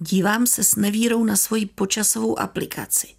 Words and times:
Dívám 0.00 0.46
se 0.46 0.64
s 0.64 0.76
nevírou 0.76 1.24
na 1.24 1.36
svoji 1.36 1.66
počasovou 1.66 2.38
aplikaci. 2.38 3.14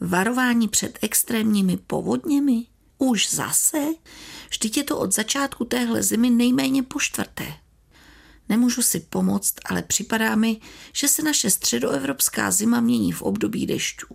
Varování 0.00 0.68
před 0.68 0.98
extrémními 1.02 1.76
povodněmi? 1.76 2.66
Už 2.98 3.30
zase? 3.30 3.78
Vždyť 4.50 4.76
je 4.76 4.84
to 4.84 4.98
od 4.98 5.14
začátku 5.14 5.64
téhle 5.64 6.02
zimy 6.02 6.30
nejméně 6.30 6.82
po 6.82 7.00
čtvrté. 7.00 7.54
Nemůžu 8.48 8.82
si 8.82 9.00
pomoct, 9.00 9.54
ale 9.64 9.82
připadá 9.82 10.34
mi, 10.36 10.60
že 10.92 11.08
se 11.08 11.22
naše 11.22 11.50
středoevropská 11.50 12.50
zima 12.50 12.80
mění 12.80 13.12
v 13.12 13.22
období 13.22 13.66
dešťů. 13.66 14.06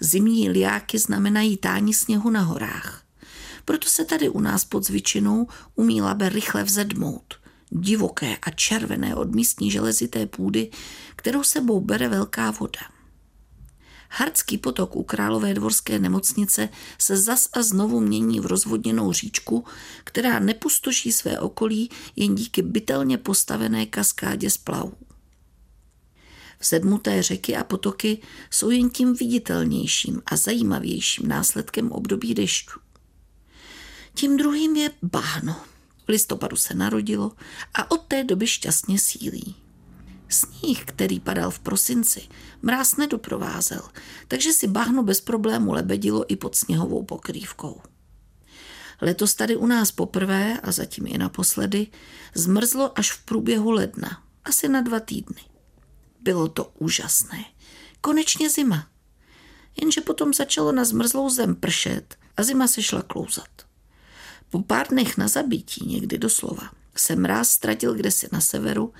Zimní 0.00 0.50
liáky 0.50 0.98
znamenají 0.98 1.56
tání 1.56 1.94
sněhu 1.94 2.30
na 2.30 2.40
horách. 2.40 3.04
Proto 3.64 3.88
se 3.88 4.04
tady 4.04 4.28
u 4.28 4.40
nás 4.40 4.64
pod 4.64 4.86
zvyčinou 4.86 5.48
umí 5.74 6.02
labe 6.02 6.28
rychle 6.28 6.64
vzedmout. 6.64 7.41
Divoké 7.74 8.36
a 8.36 8.50
červené 8.50 9.16
od 9.16 9.34
místní 9.34 9.70
železité 9.70 10.26
půdy, 10.26 10.70
kterou 11.16 11.42
sebou 11.42 11.80
bere 11.80 12.08
velká 12.08 12.50
voda. 12.50 12.80
Hardský 14.10 14.58
potok 14.58 14.96
u 14.96 15.02
Králové 15.02 15.54
dvorské 15.54 15.98
nemocnice 15.98 16.68
se 16.98 17.16
zas 17.16 17.48
a 17.52 17.62
znovu 17.62 18.00
mění 18.00 18.40
v 18.40 18.46
rozvodněnou 18.46 19.12
říčku, 19.12 19.64
která 20.04 20.38
nepustoší 20.38 21.12
své 21.12 21.40
okolí 21.40 21.90
jen 22.16 22.34
díky 22.34 22.62
bytelně 22.62 23.18
postavené 23.18 23.86
kaskádě 23.86 24.50
splavů. 24.50 24.92
Vzedmuté 26.60 27.22
řeky 27.22 27.56
a 27.56 27.64
potoky 27.64 28.18
jsou 28.50 28.70
jen 28.70 28.90
tím 28.90 29.14
viditelnějším 29.14 30.22
a 30.26 30.36
zajímavějším 30.36 31.28
následkem 31.28 31.92
období 31.92 32.34
dešťů. 32.34 32.80
Tím 34.14 34.36
druhým 34.36 34.76
je 34.76 34.90
bahno. 35.02 35.56
V 36.04 36.08
listopadu 36.08 36.56
se 36.56 36.74
narodilo 36.74 37.32
a 37.74 37.90
od 37.90 38.02
té 38.02 38.24
doby 38.24 38.46
šťastně 38.46 38.98
sílí. 38.98 39.56
Sníh, 40.28 40.84
který 40.84 41.20
padal 41.20 41.50
v 41.50 41.58
prosinci, 41.58 42.28
mráz 42.62 42.96
nedoprovázel, 42.96 43.82
takže 44.28 44.52
si 44.52 44.66
bahno 44.66 45.02
bez 45.02 45.20
problému 45.20 45.72
lebedilo 45.72 46.32
i 46.32 46.36
pod 46.36 46.56
sněhovou 46.56 47.02
pokrývkou. 47.02 47.82
Letos 49.00 49.34
tady 49.34 49.56
u 49.56 49.66
nás 49.66 49.92
poprvé 49.92 50.60
a 50.60 50.72
zatím 50.72 51.06
i 51.06 51.18
naposledy 51.18 51.86
zmrzlo 52.34 52.98
až 52.98 53.12
v 53.12 53.24
průběhu 53.24 53.70
ledna, 53.70 54.22
asi 54.44 54.68
na 54.68 54.80
dva 54.80 55.00
týdny. 55.00 55.42
Bylo 56.20 56.48
to 56.48 56.72
úžasné. 56.78 57.44
Konečně 58.00 58.50
zima. 58.50 58.86
Jenže 59.80 60.00
potom 60.00 60.34
začalo 60.34 60.72
na 60.72 60.84
zmrzlou 60.84 61.30
zem 61.30 61.54
pršet 61.54 62.16
a 62.36 62.42
zima 62.42 62.68
se 62.68 62.82
šla 62.82 63.02
klouzat. 63.02 63.71
Po 64.52 64.62
pár 64.62 64.88
dnech 64.88 65.16
na 65.16 65.28
zabítí, 65.28 65.86
někdy 65.86 66.18
doslova, 66.18 66.70
se 66.96 67.16
mráz 67.16 67.50
ztratil 67.50 67.94
kdesi 67.94 68.28
na 68.32 68.40
severu 68.40 68.92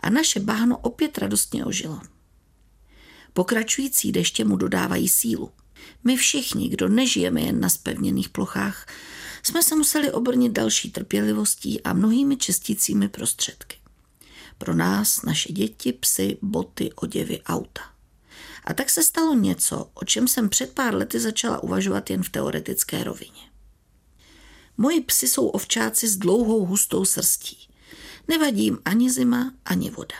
a 0.00 0.10
naše 0.10 0.40
bahno 0.40 0.78
opět 0.78 1.18
radostně 1.18 1.64
ožilo. 1.64 2.00
Pokračující 3.32 4.12
deště 4.12 4.44
mu 4.44 4.56
dodávají 4.56 5.08
sílu. 5.08 5.50
My 6.04 6.16
všichni, 6.16 6.68
kdo 6.68 6.88
nežijeme 6.88 7.40
jen 7.40 7.60
na 7.60 7.68
spevněných 7.68 8.28
plochách, 8.28 8.86
jsme 9.42 9.62
se 9.62 9.76
museli 9.76 10.12
obrnit 10.12 10.52
další 10.52 10.90
trpělivostí 10.90 11.82
a 11.82 11.92
mnohými 11.92 12.36
čistícími 12.36 13.08
prostředky. 13.08 13.76
Pro 14.58 14.74
nás, 14.74 15.22
naše 15.22 15.52
děti, 15.52 15.92
psy, 15.92 16.38
boty, 16.42 16.92
oděvy, 16.92 17.42
auta. 17.42 17.82
A 18.64 18.74
tak 18.74 18.90
se 18.90 19.02
stalo 19.02 19.34
něco, 19.34 19.90
o 19.94 20.04
čem 20.04 20.28
jsem 20.28 20.48
před 20.48 20.72
pár 20.72 20.94
lety 20.94 21.20
začala 21.20 21.62
uvažovat 21.62 22.10
jen 22.10 22.22
v 22.22 22.28
teoretické 22.28 23.04
rovině. 23.04 23.53
Moji 24.76 25.00
psy 25.00 25.28
jsou 25.28 25.48
ovčáci 25.48 26.08
s 26.08 26.16
dlouhou 26.16 26.66
hustou 26.66 27.04
srstí. 27.04 27.68
Nevadí 28.28 28.64
jim 28.64 28.78
ani 28.84 29.10
zima, 29.10 29.54
ani 29.64 29.90
voda. 29.90 30.16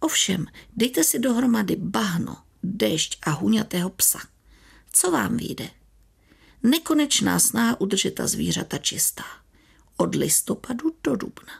Ovšem, 0.00 0.46
dejte 0.76 1.04
si 1.04 1.18
dohromady 1.18 1.76
bahno, 1.76 2.36
déšť 2.62 3.18
a 3.22 3.30
huňatého 3.30 3.90
psa. 3.90 4.18
Co 4.92 5.10
vám 5.10 5.36
vyjde? 5.36 5.70
Nekonečná 6.62 7.38
snaha 7.38 7.80
udržet 7.80 8.14
ta 8.14 8.26
zvířata 8.26 8.78
čistá. 8.78 9.24
Od 9.96 10.14
listopadu 10.14 10.94
do 11.04 11.16
dubna. 11.16 11.52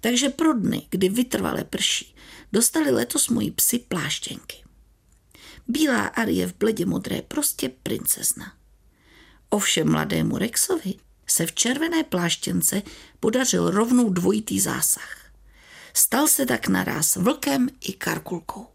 Takže 0.00 0.28
pro 0.28 0.52
dny, 0.52 0.86
kdy 0.90 1.08
vytrvale 1.08 1.64
prší, 1.64 2.14
dostali 2.52 2.90
letos 2.90 3.28
moji 3.28 3.50
psi 3.50 3.78
pláštěnky. 3.78 4.56
Bílá 5.68 6.06
Arie 6.06 6.46
v 6.46 6.54
bledě 6.58 6.86
modré, 6.86 7.22
prostě 7.22 7.68
princezna. 7.68 8.52
Ovšem 9.48 9.90
mladému 9.90 10.38
Rexovi 10.38 10.94
se 11.30 11.46
v 11.46 11.52
červené 11.52 12.04
pláštěnce 12.04 12.82
podařil 13.20 13.70
rovnou 13.70 14.10
dvojitý 14.10 14.60
zásah. 14.60 15.16
Stal 15.94 16.26
se 16.26 16.46
tak 16.46 16.68
naraz 16.68 17.16
vlkem 17.16 17.68
i 17.80 17.92
karkulkou. 17.92 18.69